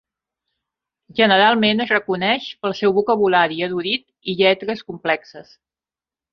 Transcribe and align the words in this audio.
Generalment 1.19 1.83
es 1.85 1.91
reconeix 1.93 2.49
pel 2.65 2.75
seu 2.81 2.97
vocabulari 2.97 3.63
erudit 3.69 4.33
i 4.35 4.39
lletres 4.43 4.85
complexes. 4.91 5.57